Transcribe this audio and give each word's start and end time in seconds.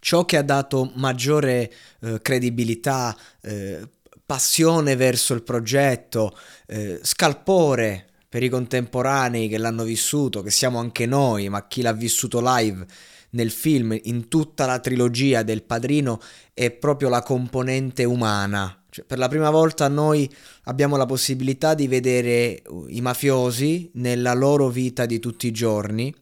ciò 0.00 0.24
che 0.24 0.36
ha 0.36 0.42
dato 0.42 0.92
maggiore 0.94 1.72
eh, 2.00 2.20
credibilità, 2.20 3.16
eh, 3.42 3.88
passione 4.24 4.96
verso 4.96 5.34
il 5.34 5.42
progetto, 5.42 6.36
eh, 6.66 7.00
scalpore 7.02 8.06
per 8.28 8.42
i 8.42 8.48
contemporanei 8.48 9.48
che 9.48 9.56
l'hanno 9.56 9.84
vissuto, 9.84 10.42
che 10.42 10.50
siamo 10.50 10.78
anche 10.78 11.06
noi, 11.06 11.48
ma 11.48 11.66
chi 11.66 11.80
l'ha 11.80 11.94
vissuto 11.94 12.40
live 12.42 12.84
nel 13.30 13.50
film, 13.50 13.98
in 14.04 14.28
tutta 14.28 14.66
la 14.66 14.78
trilogia 14.80 15.42
del 15.42 15.62
padrino, 15.62 16.20
è 16.52 16.70
proprio 16.70 17.08
la 17.08 17.22
componente 17.22 18.04
umana. 18.04 18.82
Cioè, 18.90 19.04
per 19.04 19.18
la 19.18 19.28
prima 19.28 19.50
volta 19.50 19.88
noi 19.88 20.30
abbiamo 20.64 20.96
la 20.96 21.06
possibilità 21.06 21.74
di 21.74 21.88
vedere 21.88 22.62
i 22.88 23.00
mafiosi 23.00 23.90
nella 23.94 24.34
loro 24.34 24.68
vita 24.68 25.06
di 25.06 25.18
tutti 25.18 25.46
i 25.46 25.52
giorni 25.52 26.14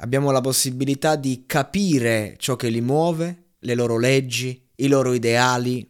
abbiamo 0.00 0.30
la 0.30 0.40
possibilità 0.40 1.16
di 1.16 1.44
capire 1.46 2.34
ciò 2.38 2.56
che 2.56 2.68
li 2.68 2.80
muove, 2.80 3.44
le 3.60 3.74
loro 3.74 3.98
leggi, 3.98 4.68
i 4.76 4.88
loro 4.88 5.12
ideali. 5.12 5.86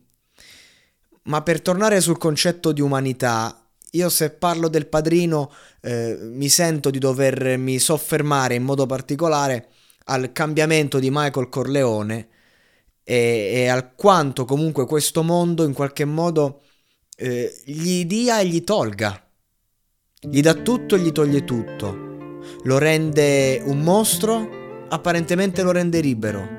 Ma 1.25 1.43
per 1.43 1.61
tornare 1.61 2.01
sul 2.01 2.17
concetto 2.17 2.73
di 2.73 2.81
umanità, 2.81 3.67
io 3.93 4.09
se 4.09 4.31
parlo 4.31 4.69
del 4.69 4.87
padrino 4.87 5.51
eh, 5.81 6.17
mi 6.21 6.49
sento 6.49 6.91
di 6.91 6.99
dovermi 6.99 7.79
soffermare 7.79 8.55
in 8.55 8.63
modo 8.63 8.87
particolare 8.87 9.69
al 10.05 10.33
cambiamento 10.33 10.99
di 10.99 11.11
Michael 11.11 11.49
Corleone 11.49 12.29
e, 13.05 13.51
e 13.53 13.69
al 13.69 13.95
quanto 13.95 14.45
comunque 14.45 14.87
questo 14.87 15.23
mondo 15.23 15.65
in 15.65 15.75
qualche 15.75 16.07
modo 16.07 16.63
eh, 17.17 17.63
gli 17.65 18.07
dia 18.07 18.41
e 18.41 18.47
gli 18.47 18.65
tolga. 18.65 19.23
Gli 20.21 20.41
dà 20.41 20.55
tutto 20.55 20.97
e 20.97 20.99
gli 20.99 21.13
toglie 21.13 21.45
tutto 21.45 22.08
lo 22.63 22.79
rende 22.79 23.61
un 23.65 23.81
mostro, 23.81 24.87
apparentemente 24.89 25.63
lo 25.63 25.73
rende 25.73 26.01
libero. 26.01 26.57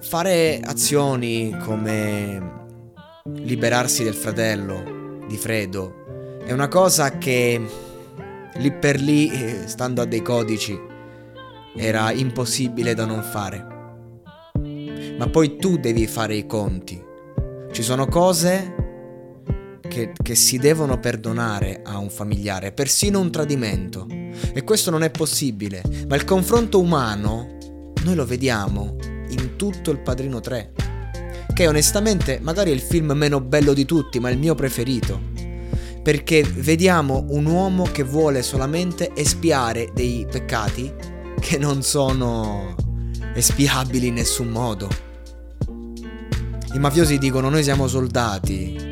Fare 0.00 0.60
azioni 0.64 1.56
come 1.62 2.58
liberarsi 3.24 4.02
del 4.02 4.14
fratello 4.14 5.18
di 5.26 5.36
Fredo 5.36 6.38
è 6.44 6.52
una 6.52 6.68
cosa 6.68 7.18
che 7.18 7.60
lì 8.54 8.72
per 8.72 9.00
lì, 9.00 9.30
eh, 9.30 9.68
stando 9.68 10.02
a 10.02 10.04
dei 10.04 10.22
codici, 10.22 10.78
era 11.76 12.10
impossibile 12.10 12.94
da 12.94 13.04
non 13.04 13.22
fare. 13.22 13.66
Ma 15.16 15.28
poi 15.28 15.56
tu 15.56 15.76
devi 15.76 16.06
fare 16.06 16.34
i 16.34 16.46
conti. 16.46 17.00
Ci 17.70 17.82
sono 17.82 18.06
cose 18.06 18.79
che, 19.90 20.12
che, 20.22 20.36
si 20.36 20.56
devono 20.56 21.00
perdonare 21.00 21.82
a 21.84 21.98
un 21.98 22.08
familiare, 22.08 22.70
persino 22.70 23.18
un 23.18 23.32
tradimento. 23.32 24.06
E 24.08 24.62
questo 24.62 24.90
non 24.90 25.02
è 25.02 25.10
possibile, 25.10 25.82
ma 26.08 26.14
il 26.14 26.24
confronto 26.24 26.78
umano 26.78 27.58
noi 28.04 28.14
lo 28.14 28.24
vediamo 28.24 28.96
in 29.28 29.56
tutto 29.56 29.90
il 29.90 29.98
Padrino 29.98 30.38
3, 30.38 30.72
che 31.52 31.66
onestamente 31.66 32.38
magari 32.40 32.70
è 32.70 32.74
il 32.74 32.80
film 32.80 33.12
meno 33.12 33.40
bello 33.40 33.72
di 33.74 33.84
tutti, 33.84 34.20
ma 34.20 34.28
è 34.28 34.32
il 34.32 34.38
mio 34.38 34.54
preferito. 34.54 35.20
Perché 36.02 36.42
vediamo 36.42 37.26
un 37.30 37.44
uomo 37.44 37.82
che 37.90 38.04
vuole 38.04 38.42
solamente 38.42 39.10
espiare 39.14 39.90
dei 39.92 40.26
peccati 40.30 40.90
che 41.40 41.58
non 41.58 41.82
sono 41.82 42.76
espiabili 43.34 44.06
in 44.06 44.14
nessun 44.14 44.48
modo. 44.48 44.88
I 46.72 46.78
mafiosi 46.78 47.18
dicono 47.18 47.50
noi 47.50 47.64
siamo 47.64 47.88
soldati, 47.88 48.89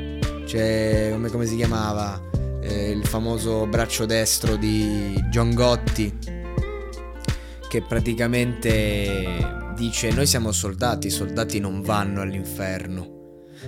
cioè 0.48 1.10
come, 1.12 1.28
come 1.28 1.47
si 1.47 1.56
chiamava? 1.56 2.28
eh, 2.69 2.91
il 2.91 3.06
famoso 3.06 3.66
braccio 3.66 4.04
destro 4.04 4.56
di 4.56 5.14
John 5.31 5.54
Gotti, 5.54 6.12
che 7.69 7.82
praticamente 7.82 9.72
dice 9.76 10.10
noi 10.10 10.26
siamo 10.26 10.53
soldati, 10.53 11.08
i 11.08 11.10
soldati 11.10 11.58
non 11.58 11.82
vanno 11.82 12.20
all'inferno. 12.20 13.16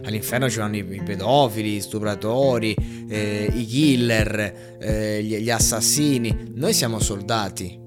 All'inferno 0.05 0.49
ci 0.49 0.59
vanno 0.59 0.77
i, 0.77 0.85
pedofili, 0.85 1.77
i 1.77 1.81
stupratori, 1.81 2.77
eh, 3.09 3.51
i 3.53 3.65
killer, 3.67 4.79
eh, 4.81 5.23
gli, 5.23 5.37
gli, 5.39 5.51
assassini. 5.51 6.53
Noi 6.55 6.73
siamo 6.73 7.01
soldati. 7.01 7.79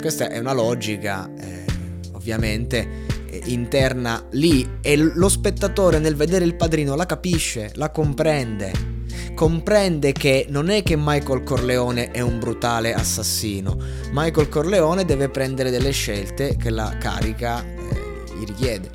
Questa 0.00 0.28
è 0.28 0.38
una 0.38 0.54
logica, 0.54 1.30
eh, 1.34 1.64
ovviamente, 2.12 3.13
interna 3.44 4.26
lì 4.30 4.78
e 4.80 4.96
lo 4.96 5.28
spettatore 5.28 5.98
nel 5.98 6.16
vedere 6.16 6.44
il 6.44 6.56
padrino 6.56 6.94
la 6.94 7.06
capisce, 7.06 7.72
la 7.74 7.90
comprende. 7.90 8.92
Comprende 9.34 10.12
che 10.12 10.46
non 10.48 10.70
è 10.70 10.82
che 10.82 10.96
Michael 10.96 11.42
Corleone 11.42 12.10
è 12.10 12.20
un 12.20 12.38
brutale 12.38 12.94
assassino, 12.94 13.76
Michael 14.12 14.48
Corleone 14.48 15.04
deve 15.04 15.28
prendere 15.28 15.70
delle 15.70 15.90
scelte 15.90 16.56
che 16.56 16.70
la 16.70 16.96
carica 16.98 17.64
eh, 17.64 18.36
gli 18.38 18.44
richiede. 18.44 18.90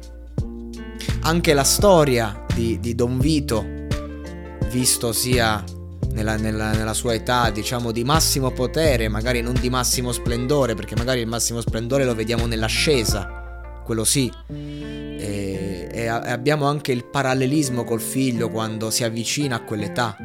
Anche 1.22 1.54
la 1.54 1.64
storia 1.64 2.46
di, 2.54 2.80
di 2.80 2.96
Don 2.96 3.20
Vito, 3.20 3.66
visto 4.70 5.12
sia 5.12 5.64
nella, 6.12 6.38
nella, 6.38 6.72
nella, 6.72 6.94
sua 6.94 7.14
età, 7.14 7.50
diciamo, 7.50 7.92
di 7.92 8.04
massimo 8.04 8.52
potere, 8.52 9.08
magari 9.10 9.42
non 9.42 9.56
di 9.60 9.70
massimo 9.70 10.12
splendore, 10.12 10.76
perché 10.76 10.96
magari 10.96 11.20
il 11.22 11.28
massimo 11.28 11.62
splendore 11.62 12.06
lo 12.06 12.16
vediamo 12.16 12.46
nell'ascesa, 12.46 13.39
quello 13.90 14.04
sì. 14.04 14.32
E, 14.46 15.90
e 15.92 16.06
abbiamo 16.06 16.68
anche 16.68 16.92
il 16.92 17.06
parallelismo 17.06 17.84
col 17.84 18.00
figlio 18.00 18.52
quando 18.52 18.92
si 18.92 19.04
avvicina 19.04 19.56
a 19.56 19.64
quell'età. 19.64 20.16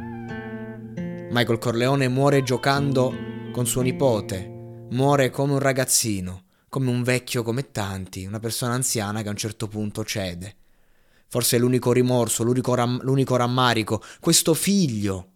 Michael 1.31 1.57
Corleone 1.57 2.09
muore 2.09 2.43
giocando 2.43 3.15
con 3.53 3.67
suo 3.67 3.81
nipote, 3.81 4.87
muore 4.91 5.31
come 5.31 5.55
un 5.55 5.61
ragazzino, 5.61 6.43
come 6.69 6.91
un 6.91 7.03
vecchio 7.03 7.43
come 7.43 7.71
tanti, 7.71 8.27
una 8.27 8.39
persona 8.39 8.75
anziana 8.75 9.23
che 9.23 9.29
a 9.29 9.31
un 9.31 9.39
certo 9.39 9.67
punto 9.67 10.05
cede. 10.05 10.57
Forse 11.29 11.57
è 11.57 11.59
l'unico 11.59 11.93
rimorso, 11.93 12.43
l'unico, 12.43 12.75
ram- 12.75 13.01
l'unico 13.03 13.37
rammarico, 13.37 14.03
questo 14.21 14.53
figlio 14.53 15.29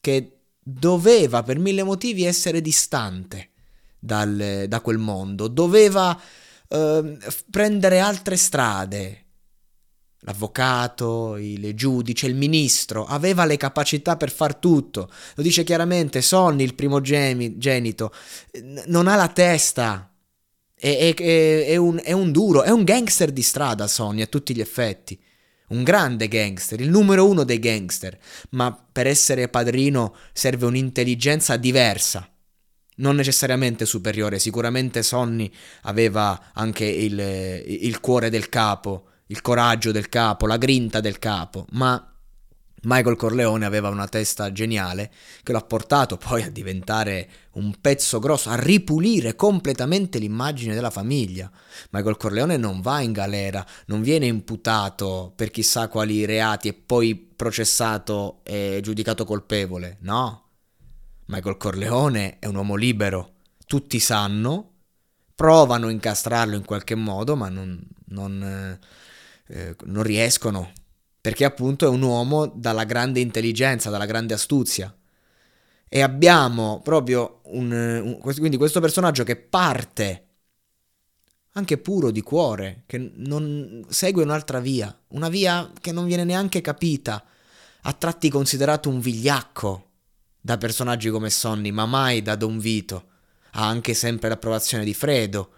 che 0.00 0.38
doveva 0.58 1.42
per 1.42 1.58
mille 1.58 1.82
motivi 1.82 2.24
essere 2.24 2.62
distante 2.62 3.50
dal, 3.98 4.64
da 4.66 4.80
quel 4.80 4.96
mondo, 4.96 5.46
doveva 5.48 6.18
eh, 6.68 7.18
prendere 7.50 7.98
altre 7.98 8.36
strade, 8.36 9.24
l'avvocato, 10.24 11.36
il 11.36 11.74
giudice, 11.74 12.26
il 12.26 12.34
ministro, 12.34 13.04
aveva 13.06 13.44
le 13.44 13.56
capacità 13.56 14.16
per 14.16 14.30
far 14.30 14.56
tutto. 14.56 15.10
Lo 15.34 15.42
dice 15.42 15.64
chiaramente, 15.64 16.22
Sonny, 16.22 16.64
il 16.64 16.74
primogenito, 16.74 18.12
non 18.86 19.06
ha 19.06 19.16
la 19.16 19.28
testa. 19.28 20.10
È, 20.74 21.14
è, 21.14 21.64
è, 21.66 21.76
un, 21.76 22.00
è, 22.02 22.12
un, 22.12 22.32
duro, 22.32 22.62
è 22.62 22.70
un 22.70 22.84
gangster 22.84 23.30
di 23.30 23.42
strada 23.42 23.86
Sonny 23.86 24.22
a 24.22 24.26
tutti 24.26 24.54
gli 24.54 24.60
effetti. 24.60 25.18
Un 25.66 25.82
grande 25.82 26.28
gangster, 26.28 26.80
il 26.80 26.90
numero 26.90 27.26
uno 27.26 27.44
dei 27.44 27.58
gangster. 27.58 28.18
Ma 28.50 28.72
per 28.92 29.06
essere 29.06 29.48
padrino 29.48 30.14
serve 30.32 30.66
un'intelligenza 30.66 31.56
diversa. 31.56 32.28
Non 32.96 33.16
necessariamente 33.16 33.86
superiore, 33.86 34.38
sicuramente 34.38 35.02
Sonny 35.02 35.50
aveva 35.82 36.50
anche 36.52 36.84
il, 36.84 37.18
il 37.66 38.00
cuore 38.00 38.30
del 38.30 38.48
capo, 38.48 39.08
il 39.26 39.40
coraggio 39.40 39.90
del 39.90 40.08
capo, 40.08 40.46
la 40.46 40.58
grinta 40.58 41.00
del 41.00 41.18
capo, 41.18 41.66
ma 41.72 42.14
Michael 42.84 43.16
Corleone 43.16 43.64
aveva 43.64 43.88
una 43.88 44.06
testa 44.06 44.52
geniale 44.52 45.10
che 45.42 45.52
l'ha 45.52 45.62
portato 45.62 46.16
poi 46.16 46.42
a 46.42 46.50
diventare 46.50 47.28
un 47.52 47.74
pezzo 47.80 48.18
grosso, 48.18 48.50
a 48.50 48.56
ripulire 48.56 49.34
completamente 49.34 50.18
l'immagine 50.18 50.74
della 50.74 50.90
famiglia. 50.90 51.50
Michael 51.90 52.16
Corleone 52.16 52.56
non 52.56 52.80
va 52.80 53.00
in 53.00 53.12
galera, 53.12 53.64
non 53.86 54.02
viene 54.02 54.26
imputato 54.26 55.32
per 55.34 55.50
chissà 55.50 55.88
quali 55.88 56.24
reati 56.24 56.68
e 56.68 56.74
poi 56.74 57.16
processato 57.16 58.40
e 58.44 58.80
giudicato 58.82 59.24
colpevole, 59.24 59.98
no. 60.00 60.43
Michael 61.26 61.56
Corleone 61.56 62.38
è 62.38 62.46
un 62.46 62.56
uomo 62.56 62.74
libero, 62.74 63.36
tutti 63.66 63.98
sanno, 63.98 64.72
provano 65.34 65.86
a 65.86 65.90
incastrarlo 65.90 66.54
in 66.54 66.64
qualche 66.64 66.94
modo, 66.94 67.36
ma 67.36 67.48
non, 67.48 67.82
non, 68.06 68.78
eh, 69.48 69.58
eh 69.68 69.76
non 69.84 70.02
riescono 70.02 70.72
perché 71.24 71.46
appunto 71.46 71.86
è 71.86 71.88
un 71.88 72.02
uomo 72.02 72.44
dalla 72.46 72.84
grande 72.84 73.18
intelligenza, 73.18 73.88
dalla 73.88 74.04
grande 74.04 74.34
astuzia. 74.34 74.94
E 75.88 76.02
abbiamo 76.02 76.82
proprio 76.82 77.40
un, 77.44 77.72
un, 77.72 78.18
quindi 78.20 78.58
questo 78.58 78.78
personaggio 78.78 79.24
che 79.24 79.36
parte 79.36 80.26
anche 81.52 81.78
puro 81.78 82.10
di 82.10 82.20
cuore, 82.20 82.82
che 82.84 83.12
non 83.14 83.86
segue 83.88 84.22
un'altra 84.22 84.60
via, 84.60 84.94
una 85.08 85.30
via 85.30 85.72
che 85.80 85.92
non 85.92 86.04
viene 86.04 86.24
neanche 86.24 86.60
capita, 86.60 87.24
a 87.82 87.92
tratti 87.94 88.28
considerato 88.28 88.90
un 88.90 89.00
vigliacco 89.00 89.92
da 90.44 90.58
personaggi 90.58 91.08
come 91.08 91.30
Sonny, 91.30 91.70
ma 91.70 91.86
mai 91.86 92.20
da 92.20 92.36
Don 92.36 92.58
Vito. 92.58 93.08
Ha 93.52 93.66
anche 93.66 93.94
sempre 93.94 94.28
l'approvazione 94.28 94.84
di 94.84 94.92
Fredo, 94.92 95.52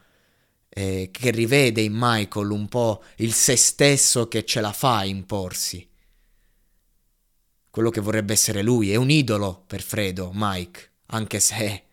eh, 0.69 1.09
che 1.11 1.33
rivede 1.33 1.81
in 1.81 1.93
Michael 1.93 2.51
un 2.51 2.69
po' 2.69 3.03
il 3.17 3.33
se 3.33 3.57
stesso 3.57 4.29
che 4.29 4.45
ce 4.45 4.61
la 4.61 4.71
fa 4.71 4.99
a 4.99 5.05
imporsi. 5.05 5.91
Quello 7.69 7.91
che 7.91 8.01
vorrebbe 8.01 8.33
essere 8.33 8.63
lui, 8.63 8.93
è 8.93 8.95
un 8.95 9.11
idolo 9.11 9.65
per 9.67 9.83
Fredo, 9.83 10.31
Mike, 10.33 10.91
anche 11.07 11.41
se 11.41 11.87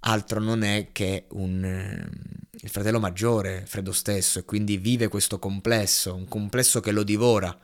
altro 0.00 0.40
non 0.40 0.64
è 0.64 0.88
che 0.90 1.26
un, 1.30 1.64
eh, 1.64 2.08
il 2.50 2.70
fratello 2.70 2.98
maggiore, 2.98 3.62
Fredo 3.66 3.92
stesso, 3.92 4.40
e 4.40 4.44
quindi 4.44 4.78
vive 4.78 5.06
questo 5.06 5.38
complesso, 5.38 6.12
un 6.12 6.26
complesso 6.26 6.80
che 6.80 6.90
lo 6.90 7.04
divora 7.04 7.56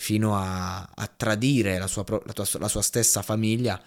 fino 0.00 0.34
a, 0.34 0.80
a 0.80 1.06
tradire 1.14 1.78
la 1.78 1.86
sua, 1.86 2.04
la, 2.08 2.32
tua, 2.32 2.46
la 2.58 2.68
sua, 2.68 2.80
stessa 2.80 3.20
famiglia 3.20 3.78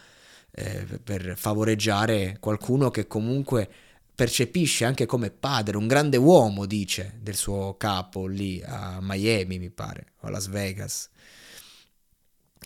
eh, 0.52 1.00
per 1.04 1.34
favoreggiare 1.36 2.38
qualcuno 2.40 2.92
che 2.92 3.08
comunque 3.08 3.68
percepisce 4.14 4.86
anche 4.86 5.08
come 5.08 5.32
padre, 5.32 5.76
un 5.76 5.88
grande 5.88 6.18
uomo, 6.18 6.68
dice, 6.68 7.18
del 7.20 7.36
suo 7.36 7.78
capo 7.78 8.28
lì 8.28 8.62
a 8.64 9.00
Miami, 9.02 9.58
mi 9.58 9.72
pare, 9.72 10.14
o 10.20 10.28
a 10.28 10.30
Las 10.30 10.50
Vegas. 10.50 11.10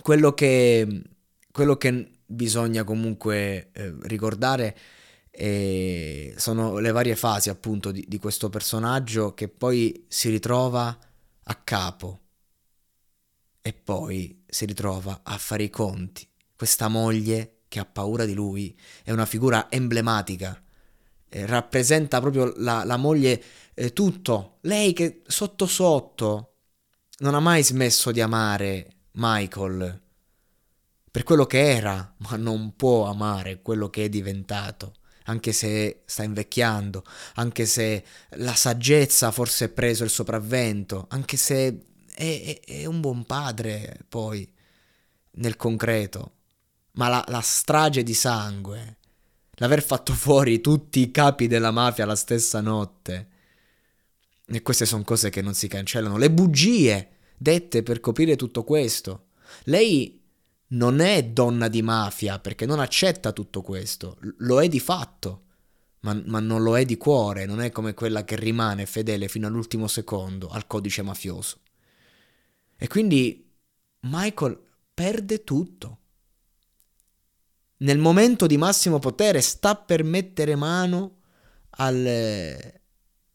Quello 0.01 0.33
che, 0.33 1.03
quello 1.49 1.77
che 1.77 2.11
bisogna 2.25 2.83
comunque 2.83 3.69
eh, 3.71 3.95
ricordare 4.01 4.77
eh, 5.31 6.33
sono 6.35 6.79
le 6.79 6.91
varie 6.91 7.15
fasi 7.15 7.49
appunto 7.49 7.91
di, 7.91 8.03
di 8.09 8.17
questo 8.17 8.49
personaggio 8.49 9.33
che 9.33 9.47
poi 9.47 10.05
si 10.09 10.29
ritrova 10.29 10.99
a 11.43 11.55
capo 11.55 12.23
e 13.67 13.73
poi 13.73 14.43
si 14.47 14.65
ritrova 14.65 15.21
a 15.23 15.37
fare 15.37 15.63
i 15.63 15.69
conti. 15.69 16.27
Questa 16.55 16.87
moglie 16.87 17.59
che 17.67 17.79
ha 17.79 17.85
paura 17.85 18.25
di 18.25 18.33
lui 18.33 18.77
è 19.03 19.11
una 19.11 19.25
figura 19.25 19.69
emblematica 19.69 20.61
eh, 21.29 21.45
rappresenta 21.45 22.19
proprio 22.19 22.53
la, 22.57 22.83
la 22.83 22.97
moglie 22.97 23.41
eh, 23.73 23.93
tutto. 23.93 24.57
Lei 24.61 24.93
che 24.93 25.21
sotto 25.27 25.65
sotto 25.65 26.53
non 27.19 27.35
ha 27.35 27.39
mai 27.39 27.63
smesso 27.63 28.11
di 28.11 28.21
amare 28.21 28.87
Michael 29.13 30.01
per 31.09 31.23
quello 31.23 31.45
che 31.45 31.71
era, 31.71 32.13
ma 32.17 32.35
non 32.35 32.75
può 32.75 33.07
amare 33.07 33.61
quello 33.61 33.89
che 33.89 34.05
è 34.05 34.09
diventato, 34.09 34.93
anche 35.23 35.51
se 35.51 36.03
sta 36.05 36.21
invecchiando, 36.21 37.03
anche 37.35 37.65
se 37.65 38.03
la 38.31 38.53
saggezza 38.53 39.31
forse 39.31 39.63
ha 39.65 39.69
preso 39.69 40.03
il 40.03 40.11
sopravvento, 40.11 41.07
anche 41.09 41.35
se 41.35 41.86
è, 42.17 42.59
è, 42.65 42.81
è 42.81 42.85
un 42.85 42.99
buon 42.99 43.23
padre 43.25 43.99
poi 44.09 44.51
nel 45.33 45.55
concreto, 45.55 46.31
ma 46.93 47.07
la, 47.09 47.23
la 47.27 47.41
strage 47.41 48.01
di 48.01 48.15
sangue 48.15 48.97
l'aver 49.59 49.83
fatto 49.83 50.13
fuori 50.13 50.59
tutti 50.59 50.99
i 50.99 51.11
capi 51.11 51.45
della 51.45 51.71
mafia 51.71 52.05
la 52.05 52.15
stessa 52.15 52.59
notte. 52.59 53.27
E 54.45 54.61
queste 54.63 54.85
sono 54.85 55.03
cose 55.03 55.29
che 55.29 55.41
non 55.41 55.53
si 55.53 55.67
cancellano. 55.67 56.17
Le 56.17 56.31
bugie 56.31 57.09
dette 57.37 57.83
per 57.83 57.99
coprire 57.99 58.35
tutto 58.35 58.63
questo. 58.63 59.27
Lei 59.65 60.19
non 60.69 60.99
è 60.99 61.23
donna 61.23 61.67
di 61.67 61.81
mafia 61.81 62.39
perché 62.39 62.65
non 62.65 62.79
accetta 62.79 63.31
tutto 63.31 63.61
questo, 63.61 64.17
lo 64.39 64.61
è 64.61 64.67
di 64.67 64.79
fatto, 64.79 65.43
ma, 66.01 66.19
ma, 66.25 66.39
non 66.39 66.61
lo 66.63 66.77
è 66.77 66.83
di 66.83 66.97
cuore, 66.97 67.45
non 67.45 67.61
è 67.61 67.71
come 67.71 67.93
quella 67.93 68.23
che 68.23 68.35
rimane 68.35 68.85
fedele 68.85 69.27
fino 69.27 69.47
all'ultimo 69.47 69.87
secondo 69.87 70.47
al 70.49 70.67
codice 70.67 71.03
mafioso. 71.03 71.59
E 72.77 72.87
quindi 72.87 73.51
Michael 74.01 74.59
perde 74.93 75.43
tutto 75.43 75.99
nel 77.77 77.97
momento 77.99 78.47
di 78.47 78.57
massimo 78.57 78.99
potere 78.99 79.41
sta 79.41 79.75
per 79.75 80.03
mettere 80.03 80.55
mano 80.55 81.17
al, 81.71 82.05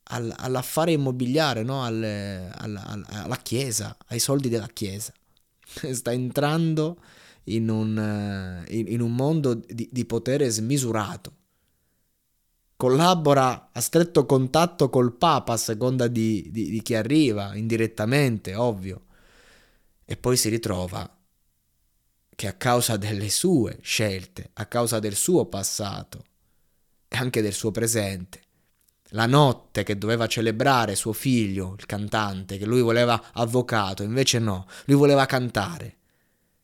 al, 0.04 0.34
all'affare 0.36 0.92
immobiliare, 0.92 1.62
no? 1.62 1.82
al, 1.84 2.02
al, 2.02 3.04
alla 3.08 3.36
chiesa, 3.36 3.96
ai 4.08 4.18
soldi 4.18 4.48
della 4.48 4.68
chiesa. 4.68 5.12
Sta 5.92 6.12
entrando 6.12 6.98
in 7.44 7.68
un, 7.68 8.64
in, 8.68 8.88
in 8.88 9.00
un 9.00 9.14
mondo 9.14 9.54
di, 9.54 9.88
di 9.90 10.04
potere 10.04 10.50
smisurato. 10.50 11.36
Collabora 12.76 13.70
a 13.72 13.80
stretto 13.80 14.26
contatto 14.26 14.90
col 14.90 15.14
Papa 15.14 15.52
a 15.52 15.56
seconda 15.56 16.08
di, 16.08 16.48
di, 16.50 16.68
di 16.68 16.82
chi 16.82 16.96
arriva, 16.96 17.54
indirettamente, 17.54 18.56
ovvio. 18.56 19.04
E 20.12 20.16
poi 20.18 20.36
si 20.36 20.50
ritrova 20.50 21.10
che 22.36 22.46
a 22.46 22.52
causa 22.52 22.98
delle 22.98 23.30
sue 23.30 23.78
scelte, 23.80 24.50
a 24.52 24.66
causa 24.66 24.98
del 24.98 25.14
suo 25.14 25.46
passato 25.46 26.26
e 27.08 27.16
anche 27.16 27.40
del 27.40 27.54
suo 27.54 27.70
presente, 27.70 28.42
la 29.12 29.24
notte 29.24 29.84
che 29.84 29.96
doveva 29.96 30.26
celebrare 30.26 30.96
suo 30.96 31.14
figlio, 31.14 31.76
il 31.78 31.86
cantante, 31.86 32.58
che 32.58 32.66
lui 32.66 32.82
voleva 32.82 33.32
avvocato, 33.32 34.02
invece 34.02 34.38
no, 34.38 34.66
lui 34.84 34.98
voleva 34.98 35.24
cantare. 35.24 35.96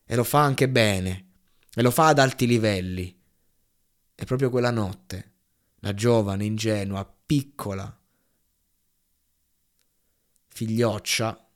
E 0.05 0.15
lo 0.15 0.25
fa 0.25 0.43
anche 0.43 0.69
bene, 0.69 1.29
e 1.75 1.81
lo 1.81 1.91
fa 1.91 2.09
ad 2.09 2.19
alti 2.19 2.47
livelli. 2.47 3.19
E 4.15 4.25
proprio 4.27 4.51
quella 4.51 4.71
notte, 4.71 5.33
la 5.77 5.95
giovane, 5.95 6.45
ingenua, 6.45 7.11
piccola, 7.25 7.99
figlioccia, 10.49 11.48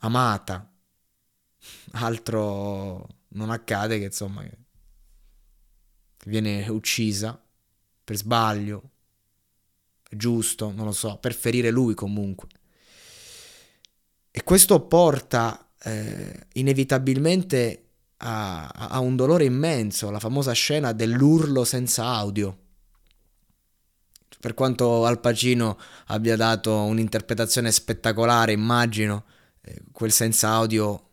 amata, 0.00 0.70
altro 1.92 3.06
non 3.28 3.50
accade 3.50 3.98
che 3.98 4.06
insomma 4.06 4.44
viene 6.24 6.68
uccisa 6.68 7.40
per 8.04 8.16
sbaglio, 8.16 8.90
giusto, 10.10 10.72
non 10.72 10.86
lo 10.86 10.92
so, 10.92 11.18
per 11.18 11.34
ferire 11.34 11.70
lui 11.70 11.94
comunque. 11.94 12.48
E 14.30 14.42
questo 14.42 14.80
porta 14.86 15.70
eh, 15.82 16.46
inevitabilmente 16.54 17.84
a, 18.18 18.68
a, 18.68 18.98
un 19.00 19.16
dolore 19.16 19.44
immenso, 19.44 20.10
la 20.10 20.18
famosa 20.18 20.52
scena 20.52 20.92
dell'urlo 20.92 21.64
senza 21.64 22.04
audio. 22.06 22.56
Per 24.40 24.54
quanto 24.54 25.04
Al 25.04 25.20
Pacino 25.20 25.78
abbia 26.06 26.36
dato 26.36 26.74
un'interpretazione 26.74 27.70
spettacolare, 27.70 28.52
immagino, 28.52 29.24
quel 29.92 30.12
senza 30.12 30.48
audio 30.50 31.08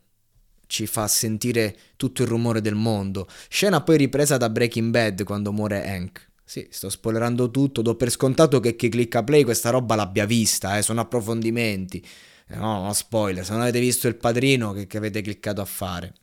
ci 0.67 0.85
fa 0.85 1.07
sentire 1.07 1.75
tutto 1.95 2.21
il 2.21 2.27
rumore 2.27 2.61
del 2.61 2.75
mondo. 2.75 3.27
Scena 3.49 3.81
poi 3.81 3.97
ripresa 3.97 4.37
da 4.37 4.49
Breaking 4.49 4.91
Bad 4.91 5.23
quando 5.23 5.51
muore 5.51 5.87
Hank. 5.87 6.25
Sì, 6.43 6.67
sto 6.69 6.89
spoilerando 6.89 7.51
tutto, 7.51 7.81
do 7.81 7.95
per 7.95 8.09
scontato 8.09 8.59
che 8.61 8.75
chi 8.75 8.87
clicca 8.87 9.23
play 9.23 9.43
questa 9.43 9.69
roba 9.69 9.95
l'abbia 9.95 10.25
vista, 10.25 10.77
eh, 10.77 10.81
sono 10.81 11.01
approfondimenti. 11.01 12.05
Eh, 12.47 12.55
no, 12.55 12.83
no, 12.83 12.93
spoiler, 12.93 13.43
se 13.43 13.51
non 13.51 13.61
avete 13.61 13.79
visto 13.81 14.07
il 14.07 14.15
padrino 14.15 14.71
che, 14.71 14.87
che 14.87 14.97
avete 14.97 15.21
cliccato 15.21 15.59
a 15.59 15.65
fare. 15.65 16.13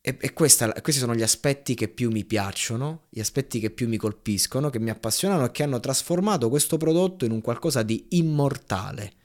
E, 0.00 0.16
e 0.18 0.32
questa, 0.32 0.72
questi 0.72 1.00
sono 1.00 1.14
gli 1.14 1.22
aspetti 1.22 1.74
che 1.74 1.86
più 1.86 2.10
mi 2.10 2.24
piacciono, 2.24 3.02
gli 3.10 3.20
aspetti 3.20 3.60
che 3.60 3.70
più 3.70 3.86
mi 3.86 3.96
colpiscono, 3.96 4.70
che 4.70 4.80
mi 4.80 4.90
appassionano 4.90 5.44
e 5.44 5.50
che 5.52 5.62
hanno 5.62 5.78
trasformato 5.78 6.48
questo 6.48 6.78
prodotto 6.78 7.24
in 7.24 7.30
un 7.30 7.40
qualcosa 7.40 7.82
di 7.82 8.06
immortale 8.10 9.18